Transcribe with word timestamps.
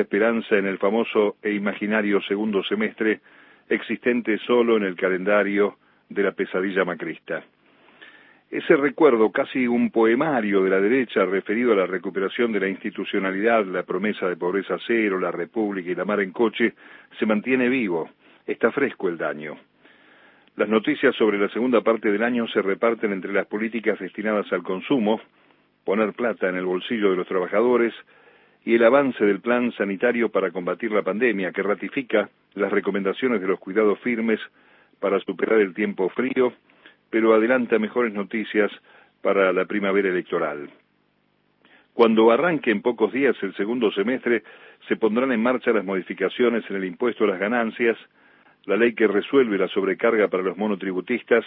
esperanza 0.00 0.56
en 0.56 0.66
el 0.66 0.78
famoso 0.78 1.36
e 1.42 1.52
imaginario 1.52 2.20
segundo 2.22 2.62
semestre 2.64 3.20
existente 3.68 4.38
solo 4.38 4.76
en 4.76 4.84
el 4.84 4.96
calendario 4.96 5.76
de 6.08 6.22
la 6.22 6.32
pesadilla 6.32 6.84
macrista. 6.84 7.42
Ese 8.50 8.74
recuerdo, 8.74 9.30
casi 9.30 9.68
un 9.68 9.92
poemario 9.92 10.64
de 10.64 10.70
la 10.70 10.80
derecha 10.80 11.24
referido 11.24 11.72
a 11.72 11.76
la 11.76 11.86
recuperación 11.86 12.50
de 12.50 12.58
la 12.58 12.68
institucionalidad, 12.68 13.64
la 13.64 13.84
promesa 13.84 14.28
de 14.28 14.36
pobreza 14.36 14.76
cero, 14.88 15.20
la 15.20 15.30
república 15.30 15.88
y 15.88 15.94
la 15.94 16.04
mar 16.04 16.20
en 16.20 16.32
coche, 16.32 16.74
se 17.16 17.26
mantiene 17.26 17.68
vivo, 17.68 18.10
está 18.44 18.72
fresco 18.72 19.08
el 19.08 19.18
daño. 19.18 19.56
Las 20.56 20.68
noticias 20.68 21.14
sobre 21.14 21.38
la 21.38 21.48
segunda 21.50 21.80
parte 21.80 22.10
del 22.10 22.24
año 22.24 22.48
se 22.48 22.60
reparten 22.60 23.12
entre 23.12 23.32
las 23.32 23.46
políticas 23.46 24.00
destinadas 24.00 24.52
al 24.52 24.64
consumo, 24.64 25.20
poner 25.84 26.12
plata 26.12 26.48
en 26.48 26.56
el 26.56 26.66
bolsillo 26.66 27.10
de 27.10 27.16
los 27.16 27.28
trabajadores, 27.28 27.94
y 28.64 28.74
el 28.74 28.84
avance 28.84 29.24
del 29.24 29.40
plan 29.40 29.72
sanitario 29.72 30.28
para 30.30 30.50
combatir 30.50 30.92
la 30.92 31.02
pandemia, 31.02 31.52
que 31.52 31.62
ratifica 31.62 32.28
las 32.54 32.70
recomendaciones 32.70 33.40
de 33.40 33.48
los 33.48 33.58
cuidados 33.58 33.98
firmes 34.00 34.40
para 34.98 35.18
superar 35.20 35.60
el 35.60 35.74
tiempo 35.74 36.08
frío 36.10 36.52
pero 37.10 37.34
adelanta 37.34 37.78
mejores 37.78 38.14
noticias 38.14 38.70
para 39.20 39.52
la 39.52 39.66
primavera 39.66 40.08
electoral. 40.08 40.70
Cuando 41.92 42.30
arranque 42.30 42.70
en 42.70 42.82
pocos 42.82 43.12
días 43.12 43.36
el 43.42 43.54
segundo 43.56 43.90
semestre, 43.90 44.44
se 44.88 44.96
pondrán 44.96 45.32
en 45.32 45.42
marcha 45.42 45.72
las 45.72 45.84
modificaciones 45.84 46.64
en 46.70 46.76
el 46.76 46.84
impuesto 46.84 47.24
a 47.24 47.28
las 47.28 47.40
ganancias, 47.40 47.98
la 48.64 48.76
ley 48.76 48.94
que 48.94 49.08
resuelve 49.08 49.58
la 49.58 49.68
sobrecarga 49.68 50.28
para 50.28 50.44
los 50.44 50.56
monotributistas 50.56 51.44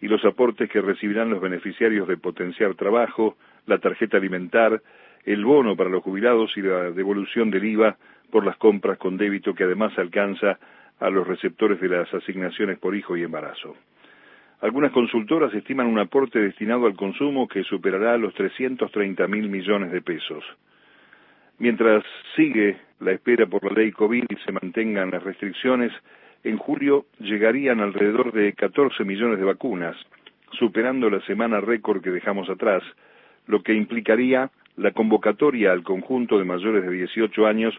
y 0.00 0.08
los 0.08 0.24
aportes 0.24 0.70
que 0.70 0.80
recibirán 0.80 1.28
los 1.28 1.40
beneficiarios 1.40 2.08
de 2.08 2.16
potenciar 2.16 2.74
trabajo, 2.74 3.36
la 3.66 3.78
tarjeta 3.78 4.16
alimentar, 4.16 4.80
el 5.24 5.44
bono 5.44 5.76
para 5.76 5.90
los 5.90 6.02
jubilados 6.02 6.56
y 6.56 6.62
la 6.62 6.90
devolución 6.90 7.50
del 7.50 7.64
IVA 7.64 7.96
por 8.30 8.44
las 8.44 8.56
compras 8.56 8.98
con 8.98 9.16
débito 9.16 9.54
que 9.54 9.64
además 9.64 9.96
alcanza 9.98 10.58
a 10.98 11.10
los 11.10 11.26
receptores 11.26 11.80
de 11.80 11.88
las 11.88 12.12
asignaciones 12.12 12.78
por 12.78 12.94
hijo 12.94 13.16
y 13.16 13.22
embarazo. 13.22 13.76
Algunas 14.60 14.92
consultoras 14.92 15.52
estiman 15.54 15.86
un 15.86 15.98
aporte 15.98 16.38
destinado 16.38 16.86
al 16.86 16.94
consumo 16.94 17.48
que 17.48 17.64
superará 17.64 18.18
los 18.18 18.34
330 18.34 19.26
mil 19.26 19.48
millones 19.48 19.90
de 19.90 20.02
pesos. 20.02 20.44
Mientras 21.58 22.04
sigue 22.36 22.76
la 23.00 23.12
espera 23.12 23.46
por 23.46 23.64
la 23.64 23.72
ley 23.72 23.90
COVID 23.90 24.24
y 24.28 24.36
se 24.44 24.52
mantengan 24.52 25.10
las 25.10 25.22
restricciones, 25.22 25.92
en 26.44 26.58
julio 26.58 27.06
llegarían 27.18 27.80
alrededor 27.80 28.32
de 28.32 28.52
14 28.52 29.04
millones 29.04 29.38
de 29.38 29.44
vacunas, 29.44 29.96
superando 30.52 31.08
la 31.08 31.20
semana 31.22 31.60
récord 31.60 32.02
que 32.02 32.10
dejamos 32.10 32.48
atrás, 32.50 32.82
lo 33.46 33.62
que 33.62 33.74
implicaría 33.74 34.50
la 34.76 34.92
convocatoria 34.92 35.72
al 35.72 35.82
conjunto 35.82 36.38
de 36.38 36.44
mayores 36.44 36.84
de 36.84 36.92
18 36.92 37.46
años 37.46 37.74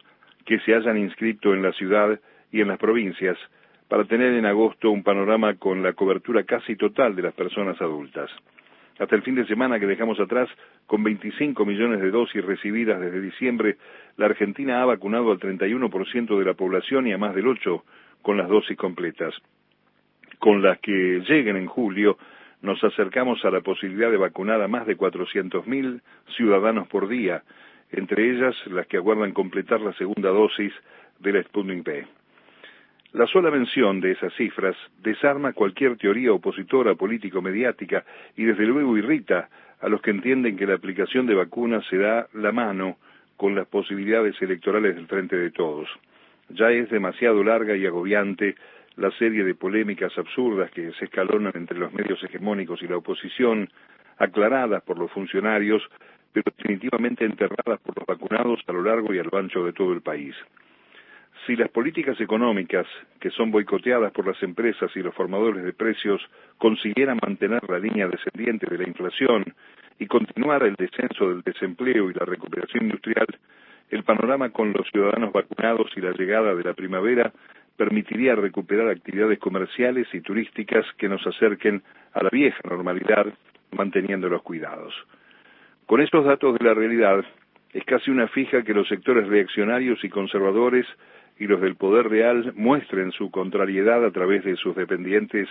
que 0.45 0.59
se 0.59 0.75
hayan 0.75 0.97
inscrito 0.97 1.53
en 1.53 1.61
la 1.61 1.71
ciudad 1.73 2.19
y 2.51 2.61
en 2.61 2.67
las 2.67 2.77
provincias, 2.79 3.37
para 3.87 4.05
tener 4.05 4.33
en 4.33 4.45
agosto 4.45 4.89
un 4.89 5.03
panorama 5.03 5.55
con 5.55 5.83
la 5.83 5.93
cobertura 5.93 6.43
casi 6.43 6.75
total 6.75 7.15
de 7.15 7.23
las 7.23 7.33
personas 7.33 7.81
adultas. 7.81 8.29
Hasta 8.99 9.15
el 9.15 9.23
fin 9.23 9.35
de 9.35 9.47
semana 9.47 9.79
que 9.79 9.87
dejamos 9.87 10.19
atrás, 10.19 10.47
con 10.85 11.03
25 11.03 11.65
millones 11.65 12.01
de 12.01 12.11
dosis 12.11 12.43
recibidas 12.45 12.99
desde 12.99 13.19
diciembre, 13.19 13.77
la 14.17 14.27
Argentina 14.27 14.81
ha 14.81 14.85
vacunado 14.85 15.31
al 15.31 15.39
31% 15.39 16.37
de 16.37 16.45
la 16.45 16.53
población 16.53 17.07
y 17.07 17.13
a 17.13 17.17
más 17.17 17.33
del 17.33 17.45
8% 17.45 17.81
con 18.21 18.37
las 18.37 18.47
dosis 18.47 18.77
completas. 18.77 19.33
Con 20.39 20.61
las 20.61 20.79
que 20.79 21.21
lleguen 21.27 21.57
en 21.57 21.65
julio, 21.65 22.17
nos 22.61 22.83
acercamos 22.83 23.43
a 23.45 23.51
la 23.51 23.61
posibilidad 23.61 24.11
de 24.11 24.17
vacunar 24.17 24.61
a 24.61 24.67
más 24.67 24.85
de 24.85 24.97
400.000 24.97 26.01
ciudadanos 26.35 26.87
por 26.87 27.07
día, 27.07 27.43
entre 27.91 28.29
ellas 28.29 28.55
las 28.67 28.87
que 28.87 28.97
aguardan 28.97 29.33
completar 29.33 29.81
la 29.81 29.93
segunda 29.93 30.29
dosis 30.29 30.73
de 31.19 31.33
la 31.33 31.43
Sputnik 31.43 31.85
V. 31.85 32.07
La 33.13 33.27
sola 33.27 33.51
mención 33.51 33.99
de 33.99 34.11
esas 34.11 34.33
cifras 34.35 34.75
desarma 35.03 35.51
cualquier 35.51 35.97
teoría 35.97 36.31
opositora 36.31 36.95
político-mediática 36.95 38.05
y 38.37 38.45
desde 38.45 38.65
luego 38.65 38.97
irrita 38.97 39.49
a 39.81 39.89
los 39.89 40.01
que 40.01 40.11
entienden 40.11 40.55
que 40.55 40.65
la 40.65 40.75
aplicación 40.75 41.25
de 41.25 41.35
vacunas 41.35 41.85
se 41.87 41.97
da 41.97 42.27
la 42.33 42.53
mano 42.53 42.97
con 43.35 43.55
las 43.55 43.67
posibilidades 43.67 44.41
electorales 44.41 44.95
del 44.95 45.07
frente 45.07 45.35
de 45.35 45.51
todos. 45.51 45.89
Ya 46.49 46.71
es 46.71 46.89
demasiado 46.89 47.43
larga 47.43 47.75
y 47.75 47.85
agobiante 47.85 48.55
la 48.97 49.11
serie 49.11 49.43
de 49.43 49.55
polémicas 49.55 50.17
absurdas 50.17 50.71
que 50.71 50.91
se 50.93 51.05
escalonan 51.05 51.53
entre 51.55 51.77
los 51.77 51.93
medios 51.93 52.23
hegemónicos 52.23 52.81
y 52.81 52.87
la 52.87 52.97
oposición, 52.97 53.69
aclaradas 54.17 54.83
por 54.83 54.97
los 54.97 55.11
funcionarios, 55.11 55.81
pero 56.33 56.51
definitivamente 56.55 57.25
enterradas 57.25 57.79
por 57.81 57.97
los 57.97 58.05
vacunados 58.05 58.59
a 58.67 58.73
lo 58.73 58.83
largo 58.83 59.13
y 59.13 59.19
a 59.19 59.23
lo 59.23 59.37
ancho 59.37 59.63
de 59.65 59.73
todo 59.73 59.93
el 59.93 60.01
país. 60.01 60.35
Si 61.47 61.55
las 61.55 61.69
políticas 61.69 62.21
económicas, 62.21 62.85
que 63.19 63.31
son 63.31 63.49
boicoteadas 63.49 64.11
por 64.11 64.27
las 64.27 64.41
empresas 64.43 64.91
y 64.95 64.99
los 64.99 65.15
formadores 65.15 65.63
de 65.63 65.73
precios, 65.73 66.21
consiguieran 66.59 67.17
mantener 67.19 67.67
la 67.67 67.79
línea 67.79 68.07
descendiente 68.07 68.67
de 68.67 68.77
la 68.77 68.87
inflación 68.87 69.45
y 69.97 70.05
continuar 70.05 70.63
el 70.63 70.75
descenso 70.75 71.29
del 71.29 71.41
desempleo 71.41 72.11
y 72.11 72.13
la 72.13 72.25
recuperación 72.25 72.85
industrial, 72.85 73.25
el 73.89 74.03
panorama 74.03 74.51
con 74.51 74.71
los 74.71 74.87
ciudadanos 74.91 75.33
vacunados 75.33 75.91
y 75.95 76.01
la 76.01 76.11
llegada 76.11 76.53
de 76.53 76.63
la 76.63 76.73
primavera 76.73 77.33
permitiría 77.81 78.35
recuperar 78.35 78.89
actividades 78.89 79.39
comerciales 79.39 80.07
y 80.13 80.21
turísticas 80.21 80.85
que 80.99 81.09
nos 81.09 81.25
acerquen 81.25 81.81
a 82.13 82.21
la 82.21 82.29
vieja 82.31 82.59
normalidad, 82.69 83.25
manteniendo 83.71 84.29
los 84.29 84.43
cuidados. 84.43 84.93
Con 85.87 85.99
estos 85.99 86.23
datos 86.23 86.59
de 86.59 86.63
la 86.63 86.75
realidad, 86.75 87.25
es 87.73 87.83
casi 87.85 88.11
una 88.11 88.27
fija 88.27 88.61
que 88.61 88.75
los 88.75 88.87
sectores 88.87 89.27
reaccionarios 89.27 90.03
y 90.03 90.09
conservadores 90.09 90.85
y 91.39 91.47
los 91.47 91.59
del 91.59 91.75
poder 91.75 92.07
real 92.07 92.53
muestren 92.55 93.11
su 93.13 93.31
contrariedad 93.31 94.05
a 94.05 94.11
través 94.11 94.43
de 94.43 94.57
sus 94.57 94.75
dependientes 94.75 95.49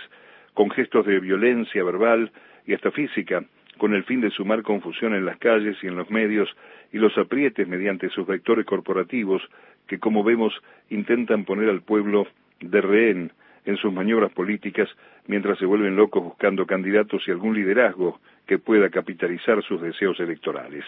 con 0.53 0.69
gestos 0.69 1.05
de 1.05 1.19
violencia 1.19 1.83
verbal 1.83 2.31
y 2.65 2.73
hasta 2.73 2.91
física, 2.91 3.43
con 3.81 3.95
el 3.95 4.03
fin 4.03 4.21
de 4.21 4.29
sumar 4.29 4.61
confusión 4.61 5.15
en 5.15 5.25
las 5.25 5.39
calles 5.39 5.75
y 5.81 5.87
en 5.87 5.95
los 5.95 6.07
medios 6.11 6.47
y 6.93 6.99
los 6.99 7.17
aprietes 7.17 7.67
mediante 7.67 8.09
sus 8.09 8.27
vectores 8.27 8.63
corporativos 8.63 9.41
que, 9.87 9.97
como 9.97 10.23
vemos, 10.23 10.53
intentan 10.91 11.45
poner 11.45 11.67
al 11.67 11.81
pueblo 11.81 12.27
de 12.59 12.79
rehén 12.79 13.31
en 13.65 13.77
sus 13.77 13.91
maniobras 13.91 14.31
políticas 14.33 14.87
mientras 15.25 15.57
se 15.57 15.65
vuelven 15.65 15.95
locos 15.95 16.23
buscando 16.23 16.67
candidatos 16.67 17.27
y 17.27 17.31
algún 17.31 17.55
liderazgo 17.55 18.19
que 18.45 18.59
pueda 18.59 18.87
capitalizar 18.89 19.63
sus 19.63 19.81
deseos 19.81 20.19
electorales. 20.19 20.85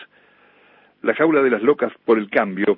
La 1.01 1.15
jaula 1.15 1.41
de 1.41 1.49
las 1.49 1.63
locas 1.63 1.91
por 2.05 2.19
el 2.19 2.29
cambio 2.29 2.77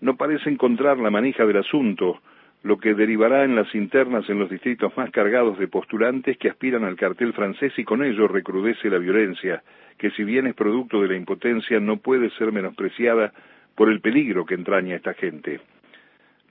no 0.00 0.16
parece 0.16 0.48
encontrar 0.48 0.96
la 0.98 1.10
manija 1.10 1.44
del 1.44 1.56
asunto, 1.56 2.20
lo 2.62 2.78
que 2.78 2.94
derivará 2.94 3.44
en 3.44 3.56
las 3.56 3.74
internas 3.74 4.28
en 4.28 4.38
los 4.38 4.50
distritos 4.50 4.94
más 4.96 5.10
cargados 5.10 5.58
de 5.58 5.68
postulantes 5.68 6.36
que 6.36 6.50
aspiran 6.50 6.84
al 6.84 6.96
cartel 6.96 7.32
francés 7.32 7.72
y 7.78 7.84
con 7.84 8.04
ello 8.04 8.28
recrudece 8.28 8.90
la 8.90 8.98
violencia, 8.98 9.62
que 9.96 10.10
si 10.10 10.24
bien 10.24 10.46
es 10.46 10.54
producto 10.54 11.00
de 11.00 11.08
la 11.08 11.16
impotencia 11.16 11.80
no 11.80 11.96
puede 11.96 12.30
ser 12.30 12.52
menospreciada 12.52 13.32
por 13.74 13.88
el 13.88 14.00
peligro 14.00 14.44
que 14.44 14.54
entraña 14.54 14.96
esta 14.96 15.14
gente. 15.14 15.60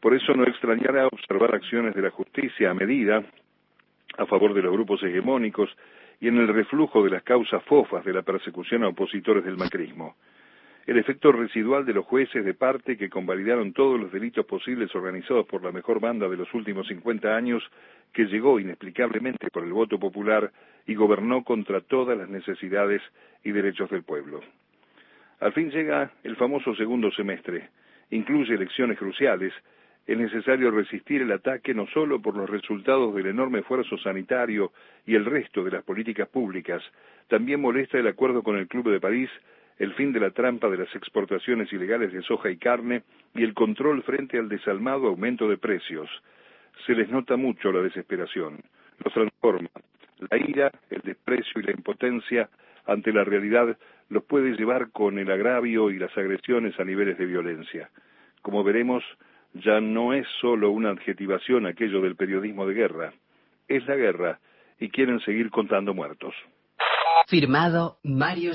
Por 0.01 0.15
eso 0.15 0.33
no 0.33 0.45
extrañará 0.45 1.07
observar 1.07 1.53
acciones 1.53 1.93
de 1.93 2.01
la 2.01 2.09
justicia 2.09 2.71
a 2.71 2.73
medida, 2.73 3.23
a 4.17 4.25
favor 4.25 4.53
de 4.53 4.63
los 4.63 4.71
grupos 4.71 5.03
hegemónicos 5.03 5.69
y 6.19 6.27
en 6.27 6.37
el 6.37 6.47
reflujo 6.47 7.03
de 7.03 7.11
las 7.11 7.23
causas 7.23 7.63
fofas 7.65 8.03
de 8.03 8.13
la 8.13 8.23
persecución 8.23 8.83
a 8.83 8.87
opositores 8.87 9.45
del 9.45 9.57
macrismo 9.57 10.15
el 10.89 10.97
efecto 10.97 11.31
residual 11.31 11.85
de 11.85 11.93
los 11.93 12.03
jueces 12.03 12.43
de 12.43 12.55
parte 12.55 12.97
que 12.97 13.11
convalidaron 13.11 13.73
todos 13.73 13.99
los 13.99 14.11
delitos 14.11 14.43
posibles 14.47 14.95
organizados 14.95 15.45
por 15.45 15.63
la 15.63 15.71
mejor 15.71 15.99
banda 15.99 16.27
de 16.27 16.35
los 16.35 16.51
últimos 16.55 16.87
50 16.87 17.35
años, 17.35 17.61
que 18.11 18.25
llegó 18.25 18.59
inexplicablemente 18.59 19.51
por 19.51 19.63
el 19.63 19.71
voto 19.71 19.99
popular 19.99 20.51
y 20.87 20.95
gobernó 20.95 21.43
contra 21.43 21.81
todas 21.81 22.17
las 22.17 22.27
necesidades 22.27 23.03
y 23.43 23.51
derechos 23.51 23.91
del 23.91 24.01
pueblo. 24.01 24.41
Al 25.41 25.53
fin 25.53 25.69
llega 25.69 26.09
el 26.23 26.35
famoso 26.37 26.73
segundo 26.73 27.11
semestre. 27.11 27.69
Incluye 28.09 28.55
elecciones 28.55 28.97
cruciales. 28.97 29.53
Es 30.07 30.17
necesario 30.17 30.71
resistir 30.71 31.21
el 31.21 31.31
ataque 31.31 31.75
no 31.75 31.85
solo 31.93 32.19
por 32.19 32.35
los 32.35 32.49
resultados 32.49 33.13
del 33.13 33.27
enorme 33.27 33.59
esfuerzo 33.59 33.95
sanitario 33.99 34.71
y 35.05 35.13
el 35.13 35.25
resto 35.25 35.63
de 35.63 35.69
las 35.69 35.83
políticas 35.83 36.27
públicas, 36.29 36.81
también 37.27 37.61
molesta 37.61 37.99
el 37.99 38.07
acuerdo 38.07 38.41
con 38.41 38.57
el 38.57 38.67
Club 38.67 38.89
de 38.89 38.99
París 38.99 39.29
el 39.79 39.93
fin 39.93 40.11
de 40.11 40.19
la 40.19 40.31
trampa 40.31 40.69
de 40.69 40.77
las 40.77 40.93
exportaciones 40.93 41.71
ilegales 41.71 42.11
de 42.11 42.21
soja 42.21 42.51
y 42.51 42.57
carne 42.57 43.03
y 43.33 43.43
el 43.43 43.53
control 43.53 44.03
frente 44.03 44.37
al 44.37 44.49
desalmado 44.49 45.07
aumento 45.07 45.47
de 45.49 45.57
precios. 45.57 46.09
Se 46.85 46.93
les 46.93 47.09
nota 47.09 47.37
mucho 47.37 47.71
la 47.71 47.81
desesperación, 47.81 48.61
los 49.03 49.13
transforma. 49.13 49.69
La 50.29 50.37
ira, 50.37 50.71
el 50.89 51.01
desprecio 51.01 51.61
y 51.61 51.63
la 51.63 51.71
impotencia 51.71 52.49
ante 52.85 53.13
la 53.13 53.23
realidad 53.23 53.77
los 54.09 54.23
puede 54.25 54.51
llevar 54.57 54.91
con 54.91 55.17
el 55.17 55.31
agravio 55.31 55.91
y 55.91 55.97
las 55.97 56.15
agresiones 56.17 56.77
a 56.79 56.83
niveles 56.83 57.17
de 57.17 57.25
violencia. 57.25 57.89
Como 58.41 58.63
veremos, 58.63 59.03
ya 59.53 59.79
no 59.79 60.13
es 60.13 60.27
solo 60.41 60.71
una 60.71 60.89
adjetivación 60.89 61.65
aquello 61.65 62.01
del 62.01 62.15
periodismo 62.15 62.67
de 62.67 62.73
guerra, 62.73 63.13
es 63.67 63.85
la 63.87 63.95
guerra 63.95 64.39
y 64.79 64.89
quieren 64.89 65.19
seguir 65.21 65.49
contando 65.51 65.93
muertos. 65.93 66.33
Firmado 67.27 67.99
Mario 68.03 68.53